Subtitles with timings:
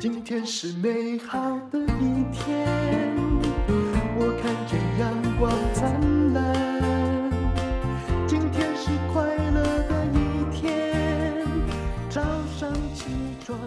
[0.00, 1.38] 今天是美好
[1.70, 2.66] 的一天，
[4.16, 7.30] 我看见阳光灿烂。
[8.26, 11.46] 今天是快乐的一天，
[12.08, 12.22] 早
[12.58, 13.04] 上起
[13.44, 13.60] 床。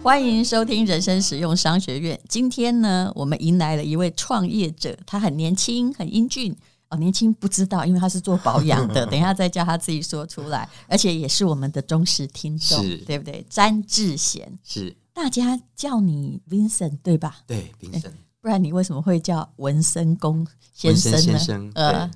[0.00, 2.20] 欢迎收听人生实用商学院。
[2.28, 6.56] 今天呢，我们迎来了一位创业者，他很年轻，很英俊。
[6.90, 9.06] 哦，年轻不知道，因为他是做保养的。
[9.10, 13.44] 等一下再叫他自己说出来，而且也是我们的忠实听众，对不对？
[13.48, 17.40] 詹志贤是大家叫你 Vincent 对吧？
[17.46, 18.12] 对，Vincent。
[18.40, 21.18] 不然你为什么会叫文生公先生呢？
[21.18, 22.10] 先生呃，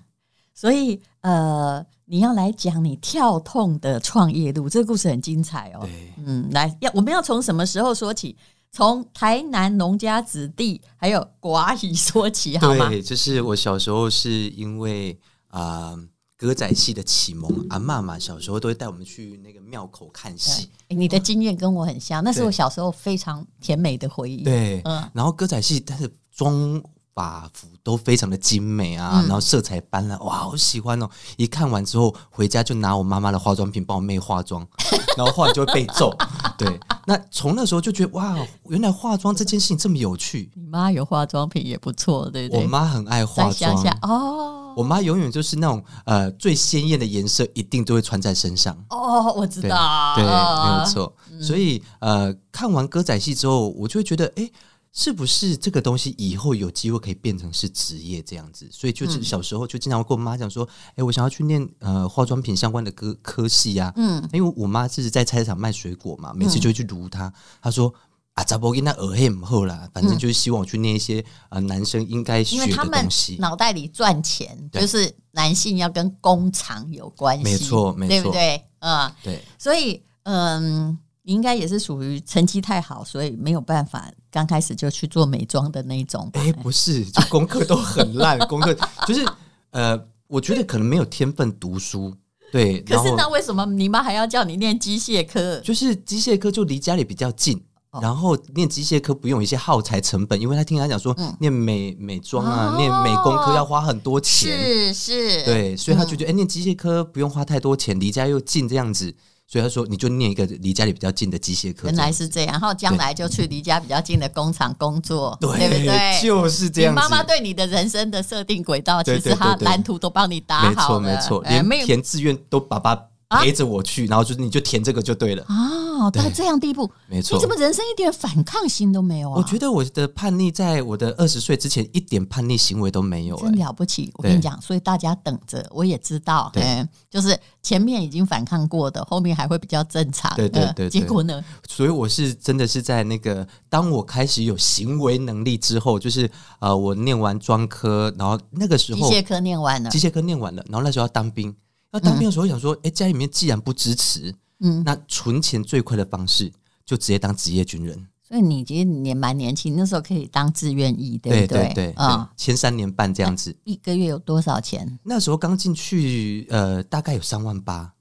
[0.55, 5.81] 所以呃，你要来讲你跳痛的创业路，这个故事很精彩哦。
[5.83, 8.35] 对，嗯，来要我们要从什么时候说起？
[8.73, 12.89] 从台南农家子弟还有寡姨说起好吗？
[12.89, 15.13] 对，就是我小时候是因为
[15.49, 16.09] 啊、呃、
[16.45, 20.69] 歌仔戏的启蒙，阿妈嘛小时候都会带我们去那个庙口看戏。
[20.89, 24.43] 你的经验跟我很像，那是我小时候非常甜美的回忆。
[24.43, 26.83] 对，嗯，然后歌仔戏但是妆
[27.15, 31.09] 法服都非常的精美啊，嗯、然后色彩斑斓，哇，好喜欢哦！
[31.39, 34.67] 一看完之后回家就拿我妈妈的化妆品帮我妹化妆，
[35.17, 36.15] 然后后来就会被揍。
[36.59, 36.79] 对。
[37.07, 38.37] 那从那时候就觉得哇，
[38.69, 40.51] 原来化妆这件事情这么有趣。
[40.55, 42.63] 你妈有化妆品也不错，对不对？
[42.63, 43.75] 我妈很爱化妆。
[44.03, 48.77] 哦，我妈永远就是那种呃最鲜艳的颜色，一定都会穿在身上。
[48.91, 51.17] 哦，我知道，对，对没有错。
[51.31, 54.51] 嗯、所以呃，看完歌仔戏之后，我就会觉得，哎。
[54.97, 58.69] 是不是这个东西以后有机会可以变成是职业这样子？
[58.71, 67.33] 所以就是小时候就经常会跟我妈讲说：“哎、欸，我想要去念呃化妆品相关的科科系呀。”嗯，因为我妈是在菜市场卖水果嘛，每次就会去卢她。
[67.61, 67.93] 她说
[68.35, 69.89] ：“啊，咋不给那耳黑唔好啦？
[69.93, 73.37] 反正就是希望我去念一些呃男生应该学的东西。
[73.41, 78.65] 脑袋里赚钱就是男性要跟工厂有关系，没错，没错，对不对？
[78.81, 79.43] 嗯，对。
[79.59, 80.99] 所以嗯。
[81.27, 86.29] 你应该也是属于成绩太好，所以没有办法刚开始就去做美妆的那种。
[86.35, 88.77] 哎，不是，就功课都很烂， 功课
[89.07, 89.27] 就是
[89.71, 92.15] 呃，我觉得可能没有天分读书。
[92.53, 95.59] 对，可是那为什么你妈还要叫你念机械科？
[95.61, 109.15] 就是机械科就离家里比较近，哦、然后念机械科不用一些耗材成本，因为他听他讲说，嗯、念美美妆啊，哦、念美工科要花很多钱，是是，对，所以他就觉得哎、嗯，念机械科不用花太多钱，离家又近这样子。
[109.47, 111.87] 所以他说，你就念一个离家里比较近的机械科。
[111.87, 116.21] 原来是这样，然后将来就去离家比较近的工厂工作，对，对不对？
[116.23, 116.95] 就是这样。
[116.95, 122.99] 你妈妈对你的人生的设定轨道，其实她蓝图都帮你搭好了，没错没错，连填志愿都爸爸
[123.43, 125.45] 陪着我去，然后就是你就填这个就对了。
[125.49, 127.37] 啊，到这样地步，没错。
[127.37, 129.35] 你怎么人生一点反抗心都没有啊？
[129.37, 134.11] 我觉得我的叛逆，在我的二十岁之前，一点叛逆行为都没有，真了不起。
[134.15, 140.35] 我跟你讲，所以大家等着，我也知道，对，就是前面已经反抗过的，后面还会比较正常。
[140.37, 140.91] 对对对。
[140.91, 141.43] 结果呢？
[141.69, 146.31] 所以我是真的是在那个，当我开始有行为能力之后，就是
[146.61, 151.55] 呃，我念完专科，然后那个时候机械科念完了，机械科念完了，然后那时候要当兵。
[151.95, 156.53] 那当兵的时候，想说，哎，家里面既然不支持，嗯，那存钱最快的方式
[156.85, 158.09] 就直接当职业军人。
[158.27, 161.47] 所以你其实你也蛮年轻，那时候可以当志愿役，对不对？
[161.47, 163.55] 对对对，啊，前三年半这样子。
[163.63, 164.99] 一个月有多少钱？
[165.05, 167.94] 那时候刚进去，呃，大概有三万八。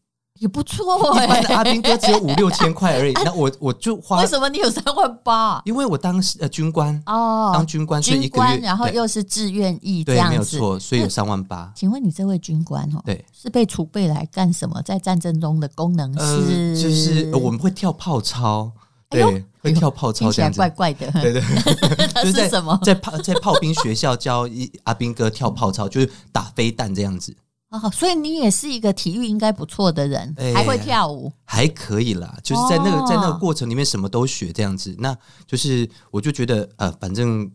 [0.44, 3.14] 也不错哎，一般的阿兵哥只有五六千块而已。
[3.24, 5.62] 那我我就花，为什么你有三万八？
[5.64, 11.72] 因为我当呃军官哦，当军官是一个月，然后又是志愿役这样子，没有错，所以有三万八。
[11.74, 14.82] 请问你这位军官哦，对，是被储备来干什么？
[14.82, 16.78] 在战争中的功能是？
[16.78, 18.70] 就是我们会跳炮操，
[19.10, 19.24] 对，
[19.62, 21.10] 会跳炮操，这样子怪怪的。
[21.22, 21.42] 对对，
[22.22, 22.78] 就是在什么？
[22.84, 27.34] 在炮 在炮兵学校教一阿兵哥跳炮操，就是打飞弹这样子。
[27.74, 32.38] 哦，所以你也是一个体育应该不错的人，欸、还会跳舞，还可以啦。
[32.44, 35.18] 就是在那个、哦、在那个过程里面什么都学这样子，那
[35.48, 37.52] 就是我就觉得呃，反正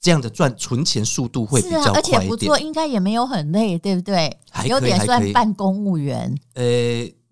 [0.00, 4.34] 这样的赚存钱速度会比较快一点，而且不错，应该也没有很累，对不对？
[4.50, 6.34] 还可以有点算半公务员。
[6.54, 6.64] 呃，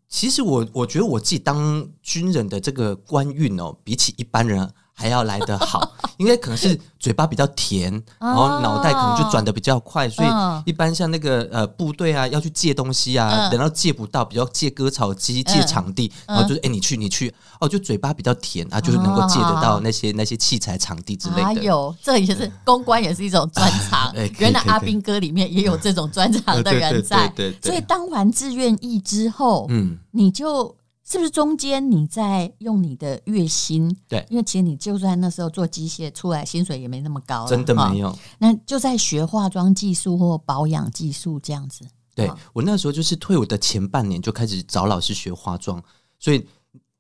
[0.07, 4.71] 其实我我觉得我自己当军人的这个官运哦，比起一般人。
[4.99, 10.29] 还要来得好， 应该可能是嘴巴比较甜，然后脑袋可能就转的比较快，所以
[10.65, 17.33] 一般像那个呃部队啊要去借东西啊，等到借不到，比较借割草机、借场地，然后就是哎你去你去。
[17.59, 21.45] 哦，就嘴巴比较甜啊，就是能够借得到那些那些器材、场地之类的。
[21.45, 24.15] 还有，这也是公关也是一种专长。
[24.39, 27.33] 原来阿兵哥里面也有这种专长的 人在，
[27.63, 30.77] 所以当完志愿役之后，嗯，你就。
[31.09, 33.97] 是不是中间你在用你的月薪？
[34.09, 38.13] 对，因为其实你就算那时候做机械出来，薪水也没那么高，真的没有。
[38.39, 41.87] 那就在学化妆技术或保养技术这样子。
[42.13, 45.81] 对，我那时候就是退伍的前半年就开始找老师学化妆，
[46.19, 46.45] 所以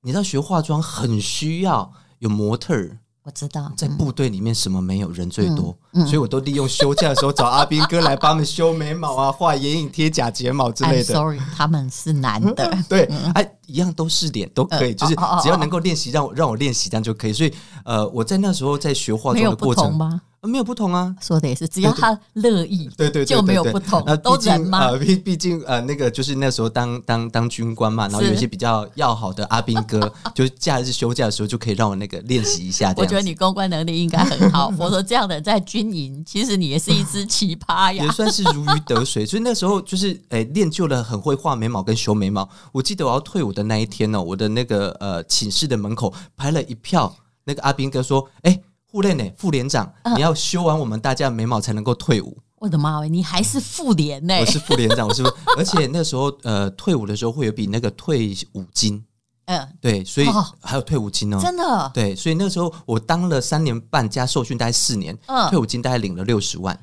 [0.02, 2.98] 你知道学化妆很需要有模特儿。
[3.26, 11.12] 我知道，在部队里面什么没有，人最多，嗯嗯、所以我都利用休假的时候找阿斌哥来帮他们修眉毛啊、画眼影、贴假睫毛之类的。
[11.12, 13.02] sorry，他们是男的， 对，
[13.34, 17.32] 哎、啊，一样都是脸，都可以，嗯、就是只要能够练习，让我让我练习这样就可以。
[17.32, 17.52] 所以，
[17.84, 20.20] 呃，我在那时候在学化妆的过程吗？
[20.46, 24.02] 没有不同啊，说的也是，只要他乐意，对对，就没有不同。
[24.06, 24.86] 那都人吗？
[24.86, 32.94] 呃，毕毕竟呃，那个就是那时候当当当军官嘛，然后有一些比较要好的阿兵哥， 就是假日休假的时候就可以让我那个练习一下。
[32.96, 34.72] 我觉得你公关能力应该很好。
[34.78, 39.26] 我说这样的在军营，其实你也是一只奇葩呀，也算是如鱼得水。
[39.26, 42.48] 所以那时候就是哎，练就了很会画眉毛跟修眉毛。
[42.72, 47.14] 我记得我要退伍的那一天呢，我的那个呃寝室的门口排了一票
[47.44, 48.60] 那个阿兵哥说，哎。
[48.90, 49.24] 副连呢？
[49.36, 52.38] 副连长，你要修完我们大家的眉毛才能够退伍。
[52.58, 54.34] 我的妈喂，你还是副连呢？
[54.40, 55.34] 我是副连长，我是不是？
[55.58, 59.04] 而且那时候呃，退伍的时候会有比那个退伍金。
[59.46, 60.26] 嗯，对，所以
[60.60, 61.38] 还有退伍金哦。
[61.40, 61.90] 真的？
[61.94, 65.16] 对，所以那时候我当了三年半加受训，大概四年，
[65.50, 66.76] 退伍金大概领了六十万。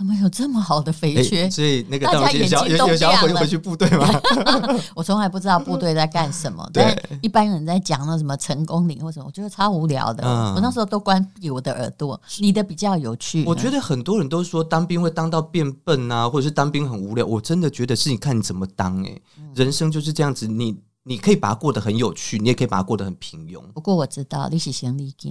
[0.00, 1.42] 怎么有这么好的肥缺？
[1.42, 4.08] 欸、所以那个大家眼睛都有想要回回去部队吗？
[4.96, 6.66] 我从来不知道部队在干什么。
[6.72, 10.24] 对，一般人在讲那什么成功岭或什么，我觉得超无聊的。
[10.24, 12.18] 嗯、我那时候都关闭我的耳朵。
[12.38, 13.44] 你的比较有趣。
[13.44, 17.26] 我觉得很多人都说当兵会当到变笨啊，或者是当兵很无聊。
[17.26, 20.48] 我真的觉得是你看你怎么当哎、欸，嗯、人生就是这样子。
[20.48, 23.60] 你你可以把它过得很有趣，你也可以把它过得很平庸。
[23.74, 25.28] 不过我知道你是行李架，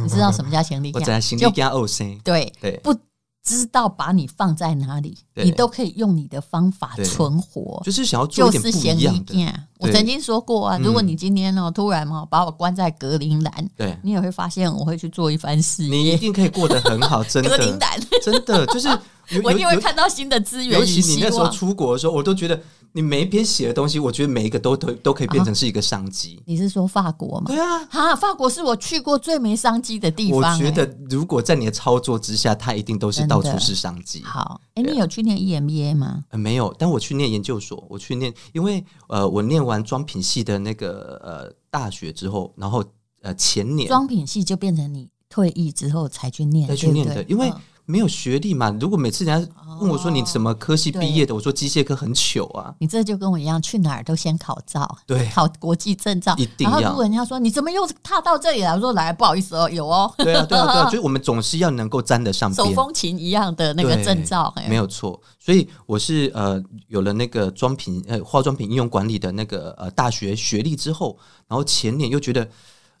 [0.00, 1.00] 你知道什么叫行李架？
[1.00, 2.20] 我在行李架二 C。
[2.22, 2.96] 对对，不。
[3.42, 7.82] 知道把你放在哪里，你都可以用你的方法存活。
[7.84, 9.52] 就是想要做一点不一样的。
[9.78, 15.90] 我曾经说过啊，如果你今天哦突然哦把我关在格陵兰，对你也会发现我会去做一番事业。
[15.90, 17.50] 你一定可以过得很好，真的。
[17.50, 18.88] 格陵兰，真的就是
[19.42, 20.78] 我一定会看到新的资源。
[20.78, 22.60] 尤其你那时候出国的时候，我都觉得。
[22.94, 26.42] 你每一篇写的东西，我觉得每一个都都都可以变成是一个商机。
[26.44, 27.46] 你是说法国吗？
[27.46, 30.52] 对啊，哈，法国是我去过最没商机的地方。
[30.52, 34.22] 我觉得如果在你的操作之下，它一定都是到处是商机。
[34.22, 36.24] 好，哎，你有去念 EMBA 吗？
[36.28, 42.84] 呃，没有，但我去念研究所，我去念，因为呃，我念完妆品系的那个呃大学之后，然后
[43.22, 47.50] 呃前年妆品系就变成你退役之后才去念，才去念的，因为。
[47.84, 48.70] 没有学历嘛？
[48.80, 52.72] 如果每次人家问我说你什么科系毕业的，我说机械科很糗啊。
[52.78, 56.70] 你这就跟我一样，去哪儿都先考照，对，考国际证照，一定要。
[56.70, 60.12] 然后如果人家说你怎么又踏到这里来，我说来，不好意思哦，有哦。
[60.18, 65.20] 对啊，对啊，对啊， 就是我们总是要能够沾得上，手风琴一样的那个证照，没有错。
[65.40, 71.18] 所以我是呃有了那个妆品呃化妆品应用管理的那个呃大学学历之后，
[71.48, 72.48] 然后前年又觉得。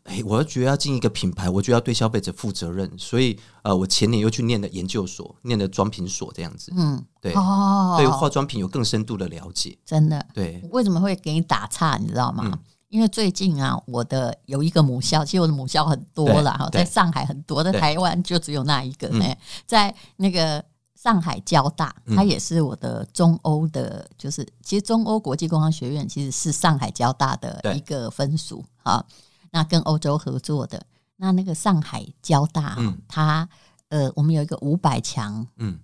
[0.04, 6.72] 哎，我要觉得要进一个品牌，我就要对消费者负责任，所以呃，我前年又去念了研究所，念了妆品所这样子。
[6.76, 9.78] 嗯，对，哦，对化妆品有更深度的了解。
[9.86, 11.96] 真的，对，为什么会给你打岔？
[11.98, 12.42] 你知道吗？
[12.46, 12.58] 嗯、
[12.88, 19.08] 因为最近啊，我的有一个母校，其实我的母校很多了哈，在上海很多，在台湾就只有那一个。
[19.20, 20.64] 哎，在那个
[21.00, 29.04] 上海交大，它也是我的中欧的，就是其实中欧国际工商学院其实是上海交大的一个分属啊。
[29.52, 30.84] 那跟欧洲合作的，
[31.16, 33.48] 那那个上海交大，嗯、它
[33.90, 35.78] 呃，我们有一个五百强，嗯，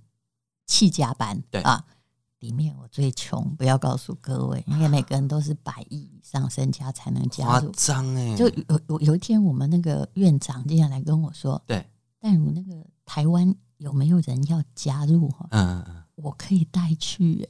[0.67, 1.85] 企家班，对啊，
[2.41, 8.35] 里面我最穷，不要告诉各位，因为每个人都是百亿以上身家才能加入，夸张哎！
[8.35, 11.87] 就有有有一天，我们那个院长接下来跟我说，对，
[12.19, 15.31] 但如那个台湾有没有人要加入？
[15.51, 16.03] 嗯嗯。
[16.20, 17.48] 我可以带去，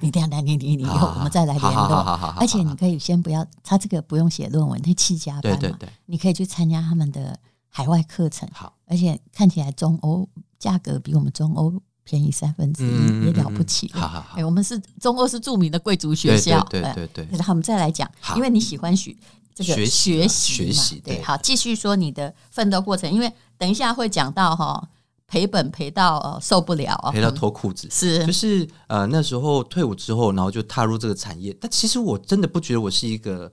[0.00, 2.34] 你等下来，你你你以后我们再来联络。
[2.38, 7.38] 而且你可以先不要，他这个不用写论文，那七家班嘛，你可以去参加他们的
[7.68, 8.48] 海外课程。
[8.52, 10.26] 好，而且看起来中欧
[10.58, 11.70] 价格比我们中欧
[12.02, 13.90] 便宜三分之一，也了不起。
[13.92, 17.28] 好好好，我们是中欧是著名的贵族学校，对对对。
[17.30, 19.14] 然后我们再来讲，因为你喜欢学
[19.54, 24.88] 这个学习学习，对，好，继续说你的奋斗过程，因为等一下会讲到哈。
[25.30, 27.86] 赔本赔到、呃、受不了，赔到脱裤子。
[27.86, 31.56] 嗯、是，就是呃那时候退伍之后，然后就踏入这个产业。
[31.60, 33.50] 但其实我真的不觉得我是一个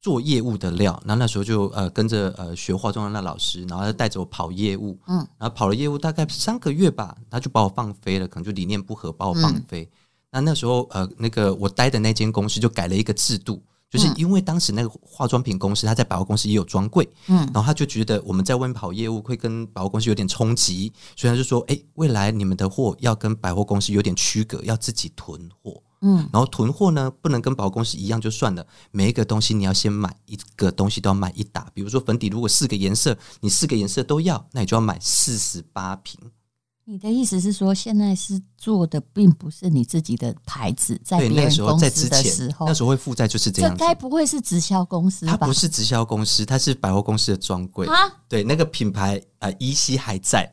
[0.00, 0.98] 做业务的料。
[1.04, 4.98] 然后那时候就呃跟着呃学化妆的那老师，然后他带着我跑业务。
[5.06, 9.82] 嗯，然后跑了业务大概三个月吧，他就把我放飞了，可能就理念不合把我放飞。
[9.82, 9.90] 嗯、
[10.32, 13.62] 那那时候呃那个我待的那间公司就改了一个制度。
[13.90, 36.20] 就是因为当时那个化妆品公司，他在百货公司也有专柜，嗯，然后他就觉得我们在外面跑业务会跟百货公司有点冲击，所以他就说：“哎，未来你们的货要跟百货公司有点区隔，要自己囤货，嗯，然后囤货呢不能跟百货公司一样就算了，每一个东西你要先买一个东西都要买一打，比如说粉底，如果四个颜色你四个颜色都要，那你就要买四十八瓶。”
[36.90, 43.70] 你的意思是说，现在是做的并不是你自己的牌子，在别人公司的时候，那时候会负债就是这样。
[43.76, 45.32] 这该不会是直销公司吧？
[45.32, 47.86] 它不是直销公司，它是百货公司的专柜。
[47.88, 47.94] 啊，
[48.26, 50.50] 对，那个品牌啊，依稀还在。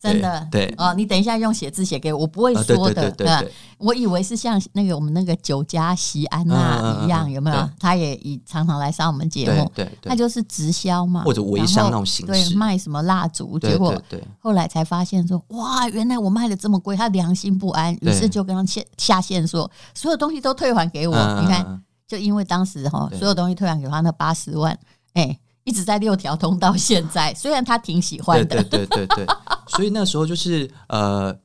[0.00, 0.46] 真的。
[0.50, 2.94] 对哦，你等一下用写字写给我，我不会说的。
[2.94, 7.70] 对对对对，我以为是像那个我们那个酒家席安娜一样，有没有？
[7.78, 14.00] 他也以常常来上我们节目，对，他就是直销嘛，或者微商那种形式，对，卖什么蜡烛，结果
[14.38, 21.16] 后来才发现说，哇，原来我卖的这么贵，他良心不安，于是就跟他下下线说，所有东西都退还给我。
[21.40, 24.78] 你看，就因为当时哈，所有东西退还给他那八十万，
[25.14, 25.38] 哎。
[25.66, 29.26] 一直在六条通到现在， 虽然他挺喜欢的，对对对对对，
[29.66, 31.36] 所以那时候就是呃，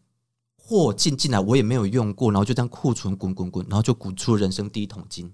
[0.55, 5.33] 货进进来我也没有用过，然后就这样库存滚滚滚，然后就滚出了人生第一桶金，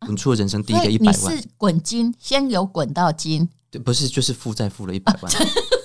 [0.00, 1.36] 滚出了人生第一个一百万。
[1.36, 5.32] 你是滚金，先有滚到金，对，不是就是负债负了一百万。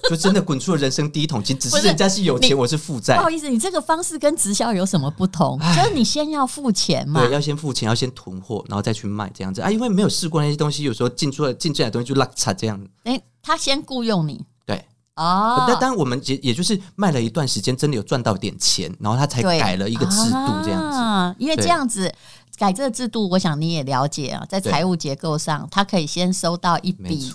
[0.10, 3.16] 就真的滚出了人生第一桶金，只是人家是有钱，我是负债。
[3.16, 5.58] 不好意思，你这个方式跟直销有什么不同？
[5.76, 9.72] 就是你先要付钱嘛，对，要先付钱，要先囤货，然后再去卖这样子啊。
[9.72, 12.80] 因为没有试过那些东西，有时候进出来进进来的东西就拉差这样。
[13.04, 14.84] 哎，他先雇佣你，对
[15.16, 15.66] 哦。
[15.68, 21.36] 但当我们也也就是卖了一段时间，真的有赚到点钱，然后他才改了一个制度这样子。
[21.40, 22.14] 因为这样子
[22.58, 27.32] 改这个制度，我想你也了解啊，在财务结构上，他可以先收到一笔。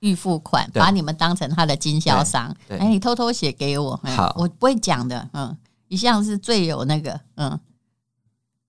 [0.00, 2.54] 预付款，把你们当成他的经销商。
[2.68, 5.28] 哎，你偷偷写给我，好，我不会讲的。
[5.32, 5.56] 嗯，
[5.88, 7.58] 一向是最有那个，嗯，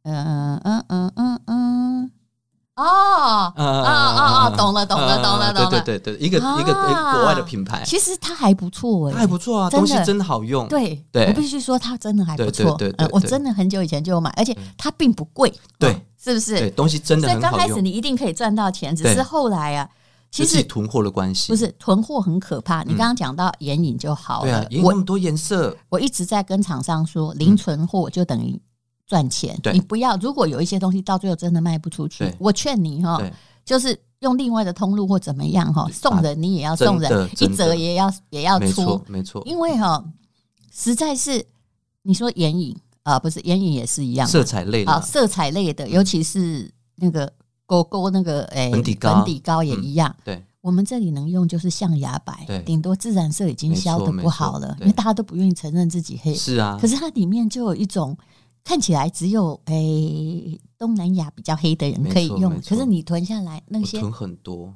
[0.04, 2.12] 嗯嗯嗯嗯嗯，
[2.76, 10.68] 哦，哦哦哦，懂了懂了懂了懂了，对对对对，一个一个国外的品牌，其实它还不错哎，还不错啊，东西真的好用。
[10.68, 12.76] 对对，我必须说它真的还不错。
[12.78, 15.54] 对对，我真的很久以前就有买，而且它并不贵。
[15.78, 16.58] 对，是不是？
[16.58, 17.50] 对，东西真的很好用。
[17.50, 19.90] 所以刚开始你一定可以赚到钱，只是后来啊。
[20.30, 21.52] 其实囤货的关系。
[21.52, 22.84] 不是囤货很可怕。
[22.84, 28.60] 你刚刚讲到眼影就好了，对啊，眼影那么多颜色，我一直在跟厂商说，零存货就等于
[29.06, 29.60] 赚钱。
[29.74, 33.20] 你不要，如果有一些东西到最后真的卖不出去，我劝你哈，
[33.66, 40.04] 就是用另外的通路或怎么样哈，送人你也要送人，一折也要也要出，没错，因为哈，
[40.72, 41.44] 实在是
[42.04, 47.34] 你说眼影啊，不是眼影也是一样，色彩类的，色彩类的，尤其是那个。
[47.68, 50.16] 勾勾那个诶，粉底膏，粉底膏也一样。
[50.24, 56.34] 对，我们这里能用就是象牙白，对，顶多自然色已经消的不好了，因为大家都不愿意承认自己黑。
[56.34, 58.18] 是啊，可是它里面就有一种
[58.64, 64.74] 看起来只有诶东南亚比较黑的人可以用，可是你囤下来那些囤很多，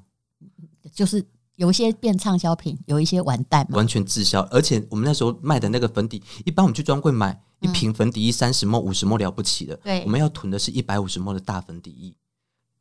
[0.94, 4.42] 就是有一些变畅销品，有一些完蛋，完全滞销。
[4.52, 12.16] 而且我们那时候卖的那个粉底，一般我们去专柜买一瓶粉底液三十 ml 五十 ml 了不起的，对，我们要囤的是一百五十 ml 的大粉底液。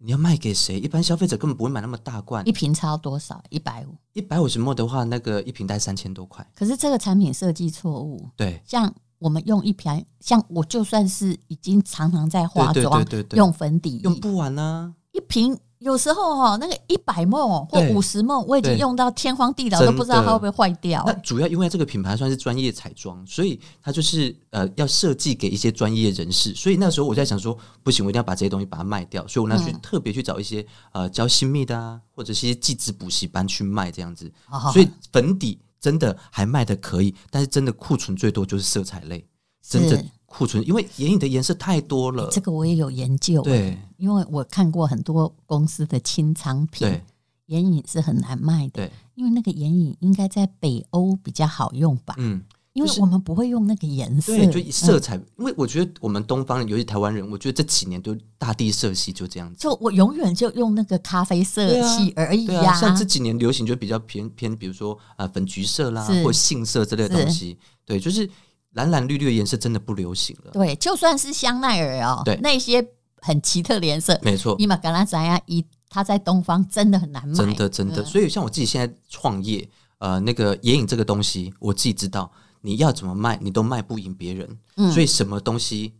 [0.02, 0.80] 你要卖给谁？
[0.80, 2.46] 一般消费者根本不会买那么大罐。
[2.48, 3.42] 一瓶超多少？
[3.50, 3.94] 一百五。
[4.14, 6.46] 一百五十 ml 的话，那个一瓶大概三千多块。
[6.54, 8.26] 可是这个产品设计错误。
[8.34, 14.94] 对，像我们用一瓶，像我就算是已经常常在化妆，用粉底用不完呢、啊。
[15.12, 15.54] 一瓶。
[15.80, 21.02] 有时候哈，那个一百梦或五十梦，我已经用到天荒地老，都不知道它会不会坏掉。
[21.06, 26.54] 那主要因为这个品牌算是专业彩妆，所以它就是呃要设计给一些专业人士。
[26.54, 29.26] 所以那时候我在想说，不行，我一定要把这些东西把它卖掉。
[29.26, 34.30] 所以我那时候特别去找一些呃教新密的啊，或者是一些技职补习班去卖这样子。
[34.74, 39.26] 所以粉底真的还卖的可以，但是真的库存最多就是色彩类，
[39.66, 40.04] 真的。
[40.32, 42.28] 库存，因为眼影的颜色太多了。
[42.30, 43.42] 这个我也有研究。
[43.42, 47.02] 对，因为我看过很多公司的清仓品，对，
[47.46, 48.74] 眼影是很难卖的。
[48.74, 52.14] 对，因为那个眼影应该在北欧比较好用吧？
[52.18, 52.40] 嗯，
[52.74, 55.16] 因为我们不会用那个颜色，对，就色彩。
[55.16, 59.58] 因为我觉得我们东方人，尤其台湾人，我觉得这几年都大地色系就这样子。
[59.58, 62.72] 就我永远就用那个咖啡色系而已呀。
[62.74, 67.58] 像这几年流行就比较偏偏，比如说啊粉橘色啦，或杏色之类的东西。
[67.84, 68.30] 对，就是。
[68.72, 70.50] 蓝蓝绿绿的颜色真的不流行了。
[70.52, 72.86] 对，就算是香奈儿哦，对，那些
[73.16, 74.54] 很奇特的颜色，没错。
[74.58, 78.04] 伊玛格拉扎亚伊，它在东方真的很难卖，真的真的。
[78.04, 84.58] 所以像我自己现在创业，呃，那个眼影这个东西，我自己知道，你要怎么卖，你都卖不赢别人。
[84.76, 85.94] 嗯，所以什么东西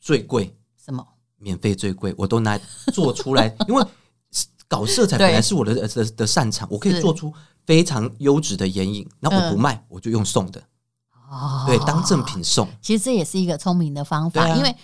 [0.00, 0.56] 最贵？
[0.84, 1.06] 什么？
[1.40, 2.58] 免费最贵，我都拿
[2.92, 3.84] 做出来， 因为
[4.66, 7.32] 搞色彩本来是我的的的擅长，我可以做出
[7.64, 10.62] 非常优质的眼影，然后我不卖，我就用送的。
[11.30, 14.74] 哦，对，当赠品送，其实这也是一个聪明的方法，啊、因为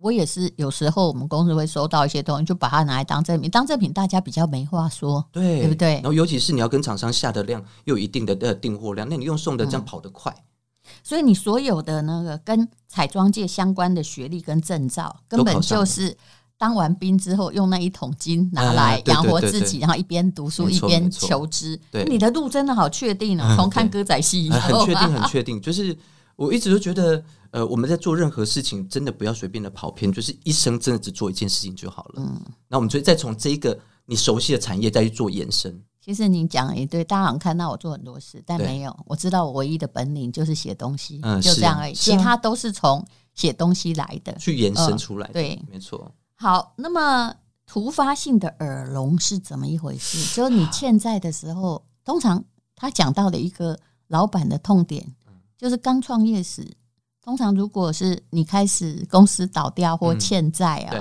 [0.00, 5.94] 我也是有时候我们公司会收到一些东西，就把它拿来当赠品，当赠品大家比较没话说，对，对不对？
[5.94, 16.16] 然后尤其是你要跟厂商下的量又有一定的呃订货量，那你用送的这样跑得快，嗯，所以你所有的那个跟彩妆界相关的学历跟证照，根本就是。
[16.62, 21.76] 当完兵之后，用那一桶金拿来养活自己，然后一边读书一边求知。
[21.90, 23.56] 对，你的路真的好确定啊！
[23.56, 25.60] 从看歌仔戏，很确定， 很确定。
[25.60, 25.98] 就是
[26.36, 32.22] 我一直都觉得，呃，我们在做任何事情，真的不要随便的跑偏，就是一生真的只做一件事情就好了。
[32.22, 33.76] 嗯，那我们就再从这一个
[34.06, 35.76] 你熟悉的产业再去做延伸。
[36.00, 43.04] 其实你讲也对，大家好像看到我做很多事，但没有，我知道我唯一的本领就是写东西，嗯，就这样而已，其他都是从
[43.34, 45.32] 写东西来的，去延伸出来的。
[45.32, 46.08] 对，没错。
[46.42, 50.34] 好，那么突发性的耳聋是怎么一回事？
[50.34, 52.42] 就是你欠债的时候，通常
[52.74, 55.14] 他讲到的一个老板的痛点，
[55.56, 56.68] 就是刚创业时，
[57.22, 61.00] 通常如果是你开始公司倒掉或欠债啊，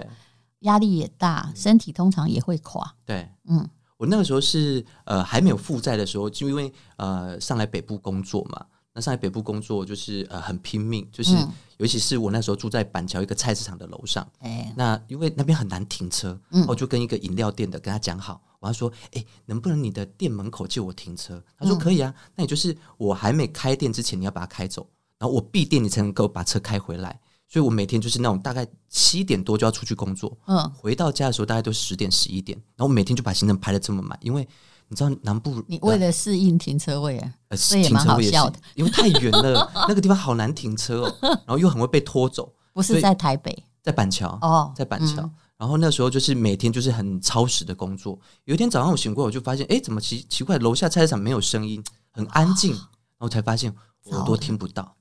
[0.59, 2.93] 压力也大，身体通常也会垮。
[3.03, 3.67] 对，嗯。
[3.97, 21.41] 我那个时候是呃还没有负债的时候，就因为呃上来北部工作嘛，那上海北部工作就是呃很拼命，就是、嗯、尤其是我那时候住在板桥一个菜市场的楼上，哎，那因为那边很难停车，嗯，我就跟一个饮料店的跟他讲好，我要说，哎，能不能你的店门口借我停车？
[21.57, 24.85] 他说可以啊，那也就是我还没开店之前你要把它开走，
[25.17, 27.19] 然后我闭店你才能够把车开回来。
[27.47, 34.47] 所以我每天就是那种大概七点多就要出去工作，嗯，回到家的时候大概都十点十一点，然后我每天就把行程排的这么满，因为
[34.91, 42.53] 你知道南部你为了适应停车位啊，呃，停车位也是因为太远了， 那个地方好难停车哦，然后又很会被拖走。
[42.73, 45.29] 不是在台北，在板桥哦，在板桥。
[45.55, 48.19] 然后那时候就是每天就是很超时的工作。
[48.43, 51.81] 有一天早上我醒过来，我就发现，哎，怎么奇奇怪，楼下菜市场没有声音，
[52.11, 54.93] 很安静，然后才发现我耳朵听不到。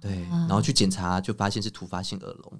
[0.00, 2.52] 对，然后去检查，就发现是突发性耳聋。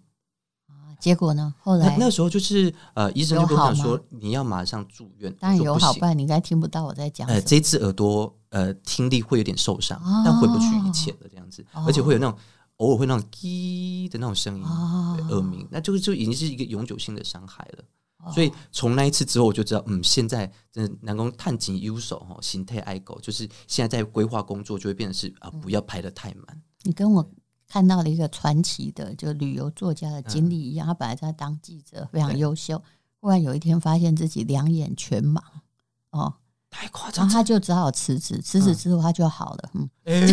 [0.99, 1.55] 结果呢？
[1.61, 5.33] 后来那，那时候就是呃，医生就跟我讲说，你要马上住院。
[5.39, 7.29] 当然有好办，你应该听不到我在讲。
[7.29, 12.39] 呃，这只耳朵呃听力会有点受伤，哦、但回不去以前的这样子，哦、而且会有那种
[12.77, 17.85] 偶尔会那种滴的那种声音，哦、耳鸣，那就就已经是一个永久性的伤害了。
[18.35, 26.61] 所以从那一次之后，我就知道，嗯，现在真的能够探紧优手哈，心态爱狗，就是现在在规划工作就会变成是啊，不要排得太满。
[26.83, 27.31] 你跟我
[27.69, 30.87] 看到了一个传奇的，就旅游作家的经历一样。
[30.87, 32.83] 他本来在当记者，非常优秀，
[33.21, 35.39] 忽然有一天发现自己两眼全盲，
[36.11, 36.33] 哦，
[36.71, 38.41] 太夸张，然后他就只好辞职。
[38.41, 39.89] 辞职之后他就好了，嗯，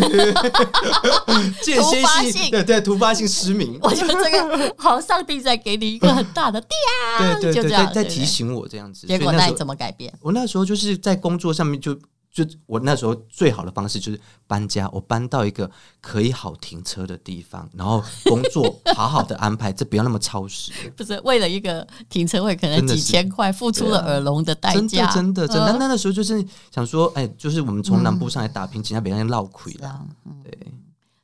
[1.76, 3.78] 突发性，对对，突发性失明。
[3.84, 6.70] 我觉得这个好，上帝在给你一个很大的电，
[7.40, 9.06] 对对对，在提醒我这样子。
[9.06, 10.10] 结果那你怎么改变？
[10.22, 11.98] 我那时候就是在工作上面就。
[12.36, 15.70] 就我那时候最好的方式就是搬家，我搬到一个
[16.02, 20.70] 可以好停车的地方，然后工作好好的安排，这不要那么超时。
[20.94, 25.10] 不是为了一个停车位，可能几千块，付出了耳聋的代价。
[25.14, 25.72] 真的，真的，真的。
[25.78, 30.06] 那那时候就是想说，哎，就是我们从南部上来打拼，其他别人闹亏了。
[30.44, 30.58] 对，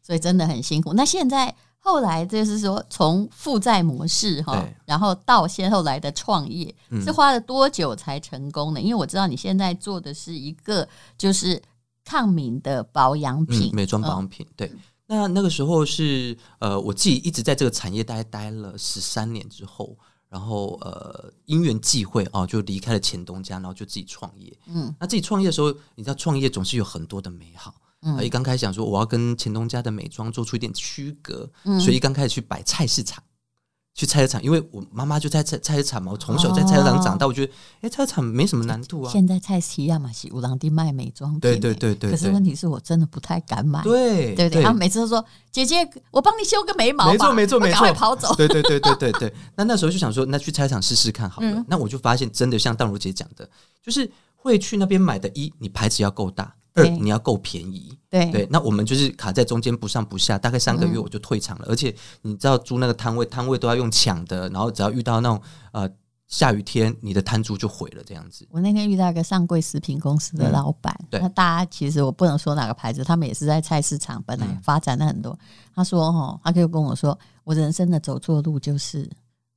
[0.01, 0.95] 所以真的很辛苦。
[0.95, 1.55] 那现在。
[1.85, 6.73] 后来就是说，从负债模式哈，然后到先后来的创业，
[7.05, 8.81] 是花了多久才成功的？
[8.81, 11.61] 嗯、因为我知道你现在做的是一个就是
[12.05, 14.47] 抗敏的保养品、嗯、美妆保养品。
[14.49, 14.73] 嗯、对，
[15.09, 24.57] 那那个时候是呃，我自己一直在这个产业大概待了十三年之后，然后呃，因缘际会啊，就离开了前东家，然后就自己创业。
[24.67, 27.75] 嗯，那自己创业的时候，你知道创业总是有很多的美好。
[28.03, 33.23] 嗯，一刚开始想说我要跟前东家的美妆做出一点区隔，嗯、所以一刚开始去摆菜市场，
[33.95, 39.13] 去菜市场，因为我妈妈就在菜菜市场嘛，我从小在菜市场长大，我觉得哎、欸，菜市场没什么难度啊。
[39.13, 42.11] 现在菜市场嘛是有人在卖美妆品，对对对对。
[42.11, 44.63] 可是问题是我真的不太敢买，对对对。
[44.65, 48.35] 他每次都说姐姐，我帮你修个眉毛，没错没错没错，赶快跑走。
[48.35, 49.35] 对对对对对对。
[49.55, 51.49] 那那时候就想说，那去菜市场试试看好了。
[51.49, 53.49] 嗯、那我就发现，真的像淡如姐讲的，
[53.81, 56.53] 就是会去那边买的，一你牌子要够大。
[56.75, 61.67] 二，你要够便宜，对对，那我们就是卡在中间不上不下，大概三个月我就退场了。
[61.69, 65.41] 嗯、而且你知道租那个摊位，摊位都要用抢的，然后只要遇到那种
[65.73, 65.89] 呃
[66.29, 68.47] 下雨天，你的摊租就毁了这样子。
[68.51, 75.33] 我那天遇到一个上柜食品公司的老板，嗯、对，那大家其实我不能说哪个牌子，他们也是在菜市场本来发展了很多。
[75.33, 75.39] 嗯、
[75.75, 79.07] 他说哈，他就跟我说，我人生的走错路就是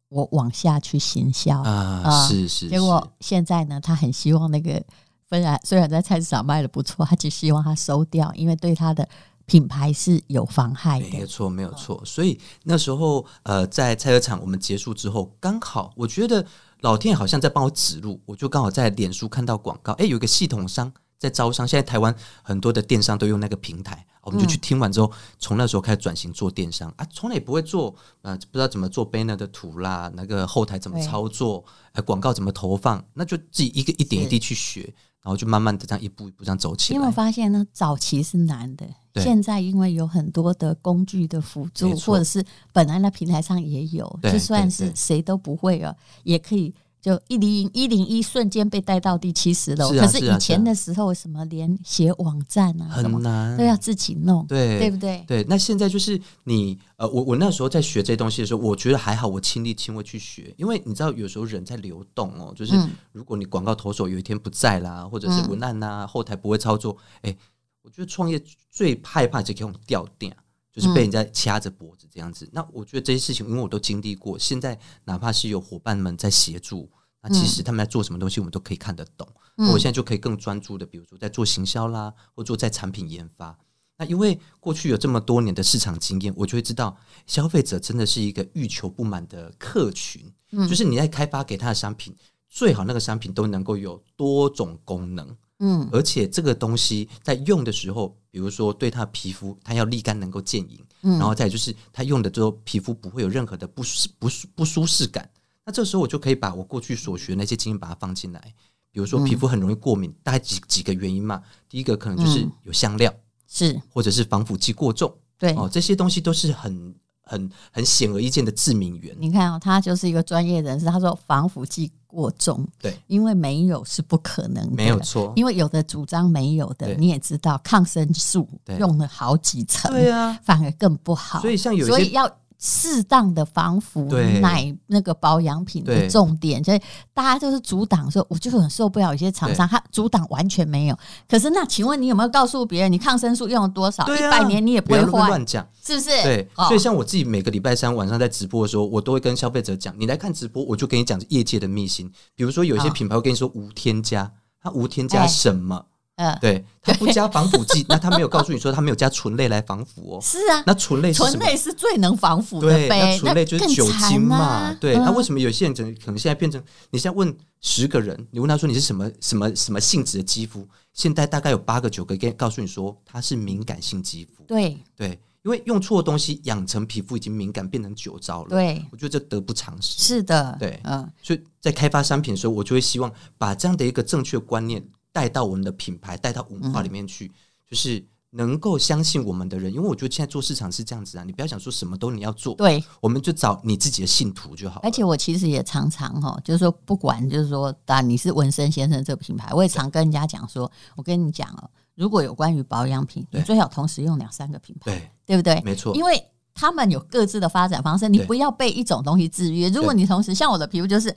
[0.09, 2.69] 我往下去行销啊，呃、是，是是。
[2.69, 4.83] 结果现在呢，他很希望那个。
[5.29, 9.07] 虽然虽然在菜市场卖的不错，他只希望他收掉，因为对他的
[9.45, 11.07] 品牌是有妨害的。
[11.09, 12.01] 没错，没有错。
[12.05, 16.45] 所以那时候，呃，在菜市场我们结束之后，刚好我觉得
[16.81, 21.67] 老天好像在帮我指路，我就刚好在脸书看到广告，哎，有一个系统商在招商。
[21.67, 34.93] 现在台湾很多的电商都用那个平台，我们就去听完之后，从那时候开始转型做电商啊，从来也不会做，呃，不知道怎么做 banner 的图啦，那个后台怎么操作，呃，广告怎么投放，那就自己一个一点一滴去学。
[35.25, 36.95] 然后就慢慢的这样一步一步这样走起来。
[36.95, 38.85] 因为我发现呢，早期是难的，
[39.15, 46.71] 现在因为有很多的工具的辅助，或者是本来那平台上也有，就算是谁都不会了，也可以
[47.05, 49.93] 就一零一零一瞬间被带到第七十楼。
[49.93, 55.23] 是啊可是以前的时候，什么连写网站啊，很难，都要自己弄，对对不对？
[55.27, 62.75] 对，那现在就是你呃，我我那时候在学这些东西的时候，我觉得还好，我亲力亲为去学，因为你知道有时候人在流动哦，就是
[63.11, 67.37] 如果你广告投手有一天不在啦，或者是文案呐、啊、后台不会操作，哎，
[67.83, 68.41] 我觉得创业
[68.71, 70.35] 最害怕就是这种掉电。
[70.75, 74.37] 就是被人家掐着脖子这样子，嗯、那我觉得这些事情，因为我都经历过。
[74.37, 79.25] 现在哪怕是有伙伴们在协助，那其实他们在做什么东西，我们都可以看得懂。
[79.55, 83.57] 嗯、我现在就可以更专注的，比如说在做行销啦，或做在产品研发。
[83.97, 90.29] 那因为过去有这么多年的市场经验，我就会知道，消费者真的是一个欲求不满的客群。
[90.51, 92.13] 嗯，就是你在开发给他的商品，
[92.49, 95.37] 最好那个商品都能够有多种功能。
[95.59, 105.29] 嗯，而且这个东西在用的时候，比如说对他的皮肤，他要立竿能够见影，嗯，然后再就是他用的之后，皮肤不会有任何的不舒不舒不舒适感。
[105.65, 108.53] 那这时候我就可以把我过去所学的那些经验把它放进来。
[108.91, 111.41] 比如说皮肤很容易过敏，大概几几个原因嘛。
[111.67, 113.13] 第一个可能就是有香料，
[113.47, 119.15] 是或者是防腐剂过重，对哦，这些东西都是很很很显而易见的致命源。
[119.19, 121.91] 你看哦，他就是一个专业人士，他说防腐剂。
[122.07, 125.33] 过重，对，因为没有是不可能的，没有错。
[125.35, 128.47] 因为有的主张没有的，你也知道，抗生素
[128.79, 131.41] 用了好几层，对啊，反而更不好。
[131.41, 132.25] 所以像有些，所以要。
[132.57, 134.05] 适当的防腐
[134.41, 136.81] 奶那个保养品的重点，所以
[137.13, 139.11] 大家就是阻挡说，我就很受不了。
[139.11, 144.03] 有些厂商他阻挡完全没有，可是那请问你有没有告诉别人，你抗生素用了多少？
[144.07, 146.09] 一百年你也不会坏，乱讲是不是？
[146.23, 152.11] 对，所以像我自己每个礼拜三晚上在直播的时候，我都会跟消费者讲，你来看直播，我就跟你讲业界的秘辛。
[152.35, 155.85] 比如说有一些品牌会跟你说无添加，它无添加什么？
[156.17, 160.19] 嗯，对，它不加防腐剂， 那它没有告诉你说它没有加醇类来防腐哦。
[160.21, 162.69] 是啊，那醇类是醇类是最能防腐的。
[162.69, 164.73] 对，那醇类就是酒精嘛。
[164.75, 166.63] 对，那为什么有些人可能现在变成？
[166.91, 170.65] 你现在问十个人，你问他说你是什么什么什么性质的肌肤？
[170.93, 174.41] 现在大概有八个九个跟告诉你说他是敏感性肌肤。
[174.47, 178.49] 对对，因为用错的东西养成皮肤已经敏感，变成酒糟了。
[178.51, 180.01] 对，我觉得这得不偿失。
[180.01, 184.81] 是的，对，嗯，所以在开发商品的时候，我就会希望把这样的一个正确观念。
[185.15, 187.33] 带到我们的品牌，带到文化里面去，嗯、
[187.69, 189.73] 就是能够相信我们的人。
[189.73, 194.81] 因为我觉得现在做市场是这样子啊，你不要想说什么都你要做，对，我们就找你自己的信徒就好。
[194.83, 205.61] 而且我其实也常常哈，就是说不管就是说，当然你是文森先生这个品牌，我也常跟人家讲说，我跟你讲哦，如果有关于保养品，你最好同时用两三个品牌，对，对不对？
[205.63, 206.21] 没错，因为
[206.53, 209.69] 他们有各自的发展方式，你不要被一种东西制约。
[209.69, 211.15] 如果你同时像我的皮肤就是。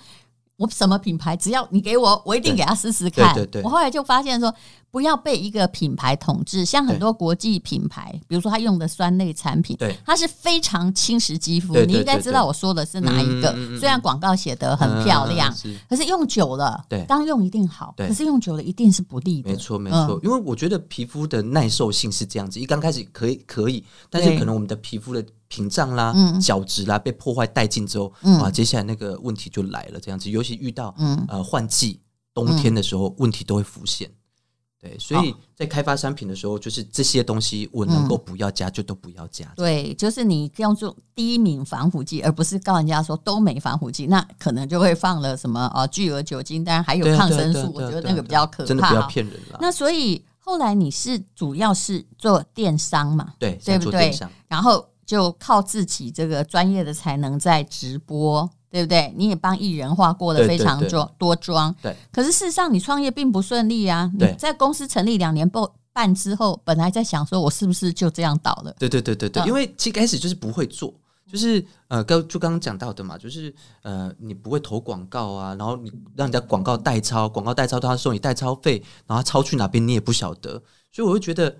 [0.58, 3.32] 我什么品牌，只要你给我，我一定给他试试看。
[3.32, 4.52] 对对对，我后来就发现说，
[4.90, 6.64] 不要被一个品牌统治。
[6.64, 11.74] 像很多国际品牌，比如说他用的酸类产品，对，它是非常侵蚀肌肤。
[11.86, 13.54] 你应该知道我说的是哪一个。
[13.78, 15.54] 虽然广告写得很漂亮，
[15.88, 19.50] 可是用久了，对，刚用一定好，可是用久了一定是不利的。
[19.50, 25.24] 没错没错，因为我觉得皮肤的耐受性是这样子，一刚开始可以可以，但是可能我们的皮肤的。
[25.48, 29.98] 屏障啦、角质啦被破坏殆尽之后，啊，接下来那个问题就来了。
[29.98, 30.94] 这样子，尤其遇到
[31.26, 32.00] 呃换季
[32.32, 34.10] 冬天的时候，问题都会浮现。
[34.80, 39.52] 对，所以在开发商品的时候，就是这些东西我能够不要加就都不要加。
[39.56, 47.72] 对，就是你要做低敏防腐剂，而不是告人家说都没防腐剂，那可能就会放了什么啊巨额酒精，当然还有抗生素。
[47.74, 49.58] 我觉得那个比较可怕，真的不要骗人了。
[49.60, 53.32] 那所以后来你是主要是做电商嘛？
[53.36, 54.14] 对，对不对？
[54.46, 54.86] 然后。
[55.08, 59.10] 就靠自己这个专业的才能在直播，对不对？
[59.16, 61.96] 你也帮艺人化过了非常多多妆，对。
[62.12, 64.12] 可是事实上，你创业并不顺利啊。
[64.18, 65.50] 你在公司成立两年
[65.94, 68.76] 半之后，本来在想说，我是不是就这样倒了？
[68.78, 70.92] 对对对对对，因为其实开始就是不会做，
[71.26, 81.56] 就是呃，刚就刚刚讲到的嘛，就是呃，你不会投广告啊，然后你让人家广告代抄，广告代抄他要收你代抄费，然后抄去哪边你也不晓得，所以我会觉得。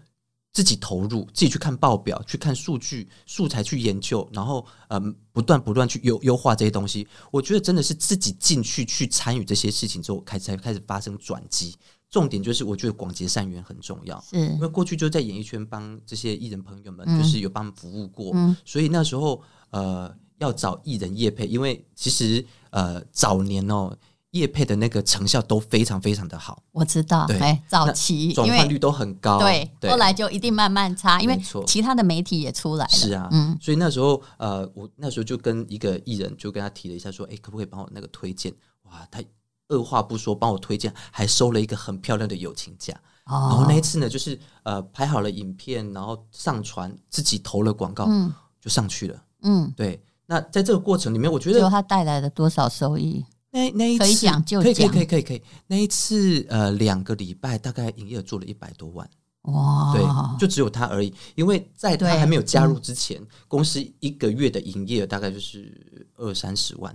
[0.53, 7.07] 自己投入，自己去看报表，去看数据、素材去研究，然后嗯，不断不断去优优化这些东西。
[7.31, 11.77] 我觉得真的是自己进去去参与这些事情之后，开始才开始发生转机。
[12.11, 23.97] 重点就是，我觉得广结善缘很重要，是因为过去就在演艺圈帮这些艺人朋友们，就是有帮他们服务过，嗯、所以那时候呃要找艺人业配，因为其实呃早年哦。
[24.33, 38.53] 业配的那个成效都非常非常的好，我知道，哎，早期转换率都很高，对，后来就一定慢慢差，因为其他的媒体也出来了，是啊，嗯，所以那时候，呃，我那时候就跟一个艺人就跟他提了一下，说，哎，可不可以帮我那个推荐？
[38.83, 39.23] 哇，他
[39.69, 50.03] 二话不说帮我推荐，还收了一个很漂亮的友情价，然后那一次呢，就是呃拍好了影片，然后上传，自己投了广告，嗯，就上去了，嗯，对。
[50.31, 53.25] 那在这个过程里面，我觉得他带来了多少收益？
[53.51, 55.43] 那那一次可以讲就讲可以可以可以可以可以。
[55.67, 59.09] 那一次呃，两个礼拜大概营业额做了一百多万，
[59.43, 60.05] 哇，对，
[60.39, 61.13] 就只有他而已。
[61.35, 66.95] 因为在他还没有加入之前，公司一个月的营业额大概就是二三十万，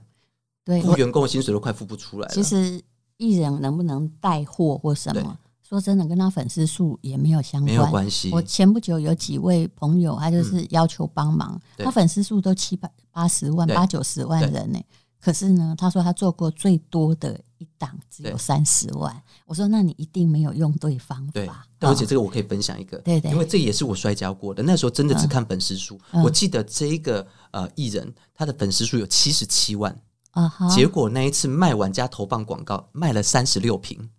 [0.63, 2.33] 对，付员工的薪水都快付不出来了。
[2.35, 2.79] 其实
[3.17, 5.35] 艺人能不能带货或什么，
[5.67, 8.29] 说真的，跟他粉丝数也没有相关，没有关系。
[8.31, 14.79] 我前不久有几位朋友，他就是要求帮忙，嗯、他粉丝数都七百八十万、八九十万人呢。
[15.23, 19.23] 可是呢，他说他做过最多的一档只有三十万。
[19.45, 21.31] 我说那你一定没有用对方法。
[21.31, 24.61] 对，而且这个我可以分享一个，对对，因为这也是我摔跤过的。
[24.61, 29.97] 那时候真的只看粉丝数，嗯、我记得这一个呃艺人他的粉丝数有七十七万，
[30.31, 34.09] 啊、结果那一次卖完加投放广告卖了三十六瓶，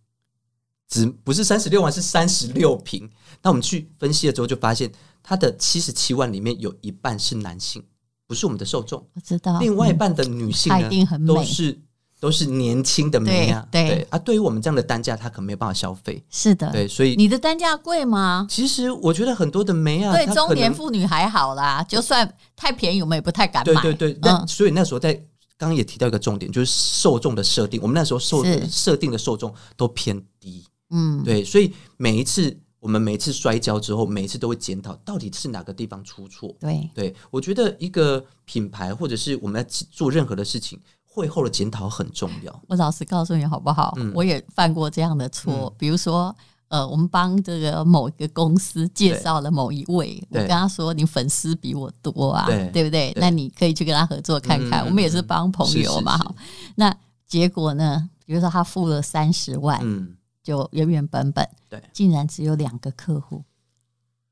[0.89, 3.11] 只不是三十六万，是三十六瓶。
[3.43, 4.91] 那我们去分析了之后，就发现
[5.23, 7.85] 他的七十七万里面有一半是男性。
[8.27, 9.59] 不是我们的受众，我知道。
[9.59, 11.79] 另外一半的女性呢，嗯、一定很美都是
[12.19, 14.19] 都是年轻的美啊，对，啊。
[14.19, 16.25] 对于我们这样的单价，她可能没有办法消费。
[16.31, 18.47] 是的，对，所以你的单价贵吗？
[18.49, 23.83] 其实我觉得很多的美啊，对中年妇女还好啦，就算太便宜，我们也不太敢买。
[23.83, 25.13] 对对对，那、嗯、所以那时候在
[25.59, 27.79] 刚刚也提到一个重点，就是受众的设定。
[27.83, 32.59] 我们那时候受设定的受众都偏低，嗯，对，所以每一次。
[32.85, 36.55] 我们每次摔跤之后，每次都会检讨到底是哪个地方出错。
[36.61, 42.63] 对，对我觉得一个品牌或者是我们在做任何的事情，会后的检讨很重要。
[42.69, 43.95] 我老实告诉你好不好？
[43.97, 45.73] 嗯、我也犯过这样的错。
[45.73, 46.37] 嗯、比如说，
[46.69, 53.17] 呃，我们帮这个某一个公司介绍了某一位，我跟他说：“你粉丝比我多啊，对，对不对，对？
[53.19, 54.85] 那你可以去跟他合作看看。
[54.85, 56.19] 嗯”我们也是帮朋友嘛。
[56.19, 56.35] 好，
[56.77, 56.95] 那
[57.27, 58.11] 结果呢？
[58.27, 59.81] 比如说他付了三十万。
[59.83, 63.43] 嗯就原原本本，对，竟然只有两个客户，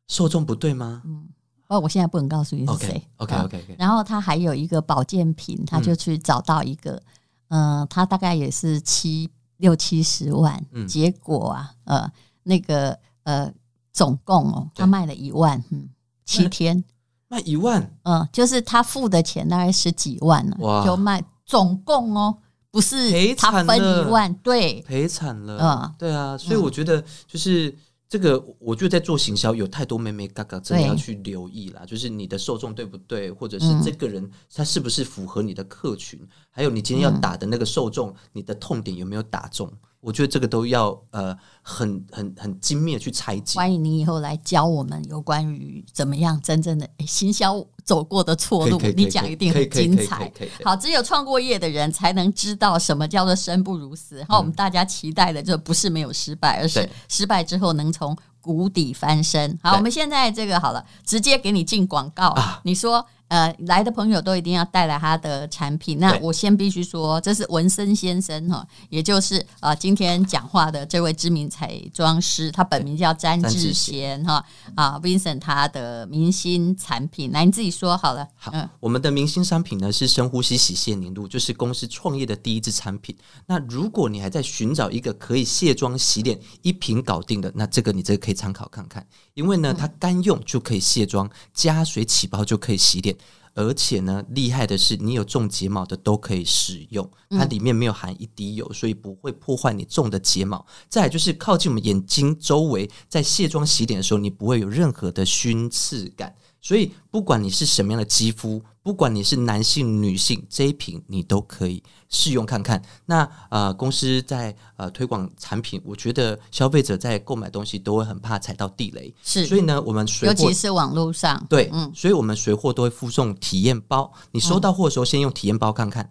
[0.06, 1.02] 受众不对吗？
[1.06, 1.26] 嗯，
[1.68, 3.02] 哦，我现在不能告诉你是谁。
[3.16, 3.76] OK OK OK。
[3.78, 7.02] 然后他还有一个保健品，他就去找到一个，
[7.48, 13.50] 嗯、呃，他大概也是七六七十万，嗯、结果啊，呃，那个呃，
[13.90, 15.88] 总共哦，他卖了一万，嗯，
[16.26, 16.84] 七天。
[17.28, 22.36] 卖一万，嗯，就是他付的钱大概十几万了，哇，就卖总共哦。
[22.72, 27.72] 不是他分一万，对，赔惨了，嗯，对啊，所以我觉得就是
[28.08, 31.84] 这个，我觉得在做行销有太多妹妹嘎嘎，真的要去留意啦。
[31.86, 36.18] 就是你的受众对不对，或者是这个人他是不是符合你的客群，
[36.50, 39.70] 还有你今天要打的那个受众，你的痛点有没有打中？
[40.02, 43.56] 我觉得这个都要呃很很很精密的去拆解。
[43.56, 50.30] 欢迎你以后来教我们有关于怎么样真正的行销走过的错路，你讲一定很精彩。
[50.64, 54.16] 好，只有创过业的人才能知道什么叫做生不如死。
[54.16, 59.56] 然后我们大家期待的就不是没有失败，而是失败之后能从谷底翻身。
[59.62, 62.34] 好，我们现在这个好了，直接给你进广告。
[62.64, 63.06] 你说。
[63.32, 65.98] 呃，来的朋友都一定要带来他的产品。
[65.98, 78.28] 那我先必须说，这是文森先生哈，也就是呃今天讲话的这位知名彩妆师，他本名叫詹志贤哈啊，Vincent 他的明星产品，来你自己说好了。
[78.36, 83.16] 好，嗯、我们的明星商品呢是深呼吸洗卸凝露，就是公司创业的第一支产品。
[83.46, 93.16] 那如果你还在寻找一个可以卸妆洗脸一瓶搞定的，那这个你这个可以参考看看，因为呢它干用就可以卸妆，加水起泡就可以洗脸。
[93.54, 100.64] 而且呢，厉害的是，你有种睫毛的都可以使用，它里面没有含一滴油，所以不会破坏你种的睫毛。
[100.88, 106.34] 再来就是靠近我们眼睛周围，在卸妆洗脸的时候，你不会有任何的熏刺感。
[106.62, 112.80] 所以，不管你是什么样的肌肤，不管你是男性、女性，这一瓶你都可以试用看看。
[113.06, 119.44] 那呃，公司在呃推广产品，我觉得消费者在购买东西都会很怕踩到地雷，是。
[119.44, 124.12] 所以呢，我们随尤其是网络上，对，嗯，所以我们随货都会附送体验包。
[124.30, 126.08] 你收到货的时候，先用体验包看看，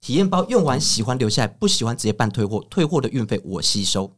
[0.00, 4.12] 体验包用完喜欢留下来，不喜欢直接办退货，退货的运费我吸收。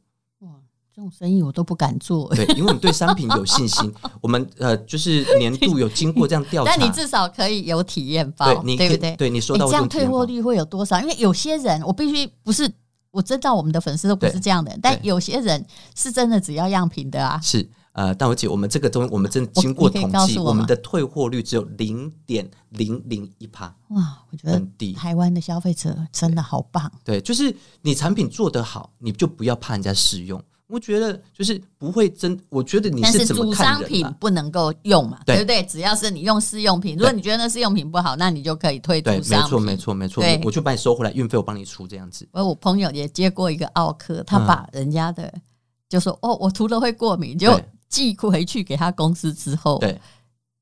[0.97, 3.93] 这种生意我都不敢做，对，因为我们对商品有信心。
[4.23, 9.17] 我们呃，就是年度有经过这样调查，但你至少可以有体验包，对，对不对？
[9.17, 10.99] 对，你说到这样退货率会有多少？
[11.03, 12.67] 因为有些人，我必须不是
[13.11, 15.63] 我知道我们的粉丝都不是这样的，但有些人
[15.95, 17.39] 是真的只要样品的啊。
[17.43, 23.67] 是呃，但我姐，我们这个东西，我们真的经过统计，我们的退货率只有零点零零一趴。
[23.89, 24.95] 哇，我觉得很低。
[24.95, 26.91] 台湾的消费者真的好棒。
[27.05, 30.43] 对，就是你产品做得好，你就不要怕人家试用。
[30.69, 35.63] 我觉得就是不会真，我觉得你是怎么商品不能够用嘛，对，不对？
[35.63, 39.29] 只要是你用试用品，如果你觉得那试用品不好，那你就可以退出商品。
[39.29, 40.21] 对，没错，没错，没错。
[40.25, 42.29] 对，我就把你收回来，运费我帮你出，这样子。
[42.33, 45.43] 而我朋友也接过一个奥客，他把人家的、嗯、
[45.89, 49.97] 就说哦，我涂了会过敏，就寄回去给他公司之后，对，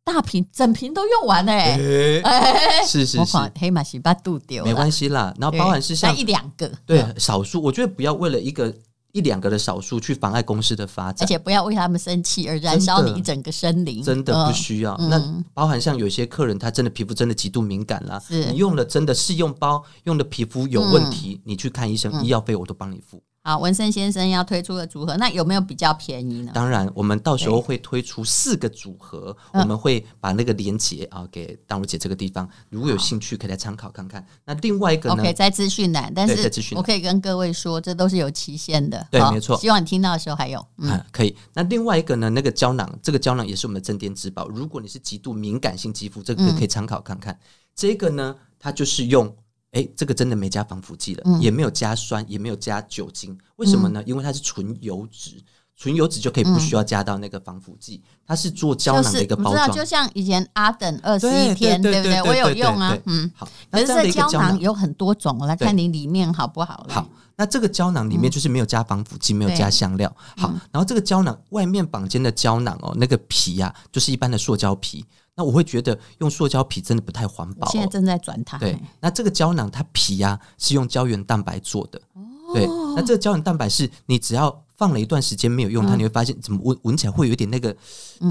[0.04, 5.32] 大瓶整瓶都用完哎、欸，哎、欸，是是是，黑马洗把度丢，没关系啦。
[5.38, 8.70] 然后包含是像一两个，对少数，我觉得不要为了一个。
[9.14, 14.92] 一两个的少数去妨碍公司的发展，而且不要为他们生气而燃烧你一整个森林，真的不需要。
[14.98, 18.46] 嗯、那包含像有些客人，他真的皮肤真的极度敏感啦，是。
[18.46, 23.22] 你用了真的试用包，用的皮肤有问题，嗯、你去看医生，嗯、医药费我都帮你付。
[23.46, 26.52] 好，文森先生要推出的组合，那有没有比较便宜呢？
[26.54, 34.26] 当然，我们到时候会推出四个组合，我们会把那个连接啊给淡如姐这个地方，如果有兴趣可以来参考看看。
[34.46, 39.06] 那另外一个呢？OK，在资讯栏，但是我可以跟各位说，这都是有期限的。
[39.10, 39.58] 对，没错。
[39.58, 40.66] 希望你听到的时候还有。
[40.78, 41.36] 嗯，可以。
[41.52, 42.30] 那另外一个呢？
[42.30, 44.48] 那个胶囊，这个胶囊也是我们的镇店之宝。
[44.48, 47.38] 如果你是极度敏感性肌肤，这个可以参考看看。
[47.76, 49.36] 这个呢，它就是用。
[49.74, 54.00] 哎，这个真的没加防腐剂了，嗯、也没有加酸，也没有加酒精，为什么呢？
[54.00, 55.42] 嗯、因为它是纯油脂，
[55.76, 62.22] 纯油脂就可以不需要加到那个防腐剂，嗯、它是做胶囊的一个包装，就像以前阿等二十一天，对不对？
[62.22, 63.48] 我有用啊，嗯，好。
[63.70, 66.86] 可是这胶囊有很多种，我来看你里面好不好？
[66.88, 70.14] 好，那这个胶囊里面就是没有加防腐剂，嗯、没有加香料。
[70.36, 75.04] 好，然后这个胶囊外面绑肩的胶囊哦，那个皮呀、啊，就是一般的塑胶皮。
[75.36, 77.70] 那我会觉得用塑胶皮真的不太环保。
[77.70, 78.56] 现在正在转它。
[78.58, 82.00] 对，那这个胶囊它皮呀是用胶原蛋白做的。
[82.12, 82.22] 哦。
[82.54, 87.76] 对，那这个胶原蛋白是你只要放了一段时间没有用它，你会发现怎么闻闻起来会有一点那个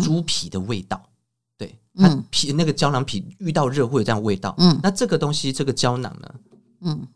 [0.01, 1.01] 猪皮的味道。
[1.57, 4.55] 对，它皮那个胶囊皮遇到热会有这样味道。
[4.57, 4.79] 嗯。
[4.81, 6.35] 那这个东西这个胶囊呢？
[6.81, 7.07] 嗯。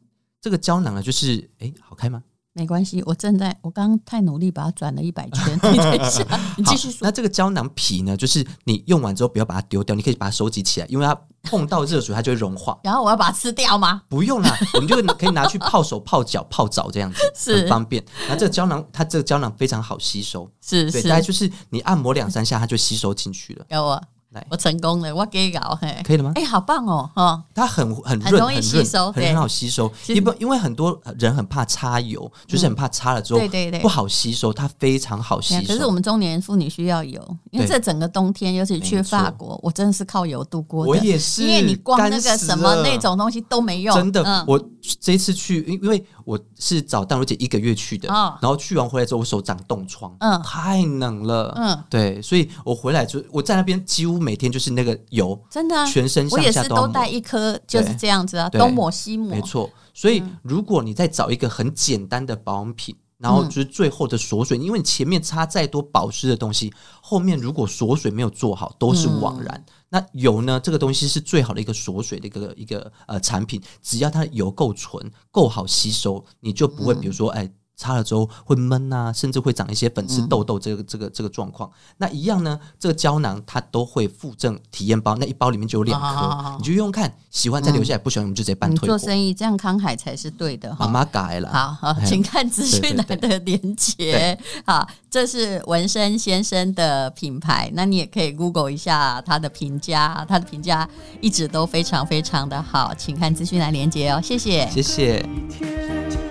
[0.41, 2.23] 这个胶囊呢，就是哎，好开吗？
[2.57, 5.53] 没关系，我正在，我刚刚太努力把它转了一百圈。
[5.71, 6.25] 你等一下，
[6.57, 6.97] 你继续说。
[7.01, 12.79] 那这个胶囊皮呢，就是你用完之后不要把它丢掉，你可以把它收集起来，因为它碰到热水它就会融化。
[12.83, 14.01] 然后我要把它吃掉吗？
[14.09, 18.03] 不用啦， 我们就可以拿去泡手、泡脚、泡澡这样子，是很方便。
[18.27, 23.65] 那这个胶囊，它这个胶囊非常好吸收，是是，大概就是你按摩两三下，它就吸收进去了。
[23.69, 24.01] 有啊。
[24.49, 26.31] 我成功了，我给搞嘿，可以了吗？
[26.35, 29.91] 哎，好棒哦，哈，它很很很容易吸收，很很好吸收。
[30.07, 33.79] 因为因为很多人很怕擦油，就是很怕擦了之后对对对。
[33.79, 35.67] 不好吸收，它非常好吸收。
[35.67, 37.21] 可是我们中年妇女需要油，
[37.51, 40.89] 因为这整个冬天，尤其去法国，我真的是靠油度过的。
[40.89, 43.95] 我也是，因为你光那个什么那种东西都没用。
[43.95, 44.61] 真的，我
[44.99, 54.99] 这一次去，因因为我是找淡如姐一个月去的，然后去完回来之后，我手长冻疮，嗯，太冷了，嗯，对，所以我回来就我在那边几乎每天就是那个。
[55.11, 59.69] 油真的，全身上下都，我也是都带一颗，就是这样子啊，东抹西抹，没错。
[59.93, 69.65] 所以如果你再找一个很简单的保养品，然后就是最后的锁水，因为你前面擦再多保湿的东西，后面如果锁水没有做好，都是枉然。
[69.89, 70.59] 那油呢？
[70.59, 77.49] 这个东西是最好的一个锁水的一个一个呃产品，只要它油够纯、够好吸收，你就不会比如说哎。
[77.77, 81.69] 擦了之后会闷啊，甚至会长一些粉刺、痘痘，这个、这个、这个状况。
[81.97, 88.87] 那一样呢，这个胶囊它都会附赠体验包，那一包里面就有两颗，你就用用看，喜欢再留下来，不喜欢我们就直接办退货。
[88.87, 90.75] 做生意这样慷慨才是对的。
[90.79, 94.37] 妈妈改了，好好，请看资讯栏的连接。
[94.65, 100.89] 好，这是文森先生的品牌，那你也可以 Google 一下他的评价，他的评价
[101.21, 106.26] 一直都非常非常的好，请看资讯栏连接哦，谢谢，谢谢。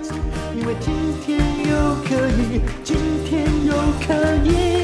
[0.67, 0.93] 因为今
[1.25, 3.73] 天又可以，今天又
[4.05, 4.76] 可以。